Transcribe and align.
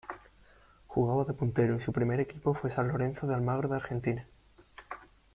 Jugaba 0.87 1.25
de 1.25 1.33
puntero 1.35 1.77
y 1.77 1.81
su 1.83 1.93
primer 1.93 2.19
equipo 2.19 2.55
fue 2.55 2.73
San 2.73 2.87
Lorenzo 2.87 3.27
de 3.27 3.35
Almagro 3.35 3.69
de 3.69 3.75
Argentina. 3.75 4.25